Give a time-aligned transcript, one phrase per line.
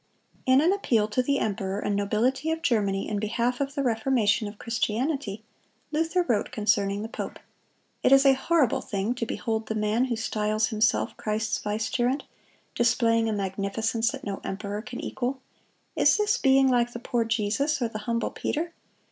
[0.45, 3.83] (188) In an appeal to the emperor and nobility of Germany in behalf of the
[3.83, 5.43] Reformation of Christianity,
[5.91, 7.37] Luther wrote concerning the pope:
[8.01, 12.23] "It is a horrible thing to behold the man who styles himself Christ's vicegerent,
[12.73, 15.39] displaying a magnificence that no emperor can equal.
[15.95, 18.73] Is this being like the poor Jesus, or the humble Peter?